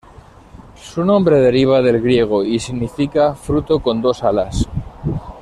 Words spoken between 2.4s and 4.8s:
y significa "fruto con dos alas".